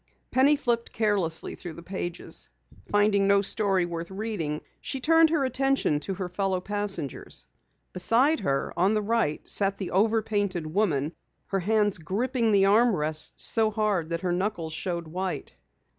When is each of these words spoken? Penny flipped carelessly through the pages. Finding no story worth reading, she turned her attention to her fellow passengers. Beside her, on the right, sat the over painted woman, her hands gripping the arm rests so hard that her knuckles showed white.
Penny 0.31 0.55
flipped 0.55 0.91
carelessly 0.91 1.53
through 1.53 1.73
the 1.75 1.83
pages. 1.83 2.49
Finding 2.89 3.27
no 3.27 3.43
story 3.43 3.85
worth 3.85 4.09
reading, 4.09 4.61
she 4.79 4.99
turned 4.99 5.29
her 5.29 5.45
attention 5.45 5.99
to 5.99 6.15
her 6.15 6.27
fellow 6.27 6.59
passengers. 6.59 7.45
Beside 7.93 8.39
her, 8.39 8.73
on 8.75 8.95
the 8.95 9.01
right, 9.03 9.47
sat 9.47 9.77
the 9.77 9.91
over 9.91 10.23
painted 10.23 10.65
woman, 10.65 11.13
her 11.49 11.59
hands 11.59 11.99
gripping 11.99 12.51
the 12.51 12.65
arm 12.65 12.95
rests 12.95 13.33
so 13.45 13.69
hard 13.69 14.09
that 14.09 14.21
her 14.21 14.31
knuckles 14.31 14.73
showed 14.73 15.07
white. 15.07 15.53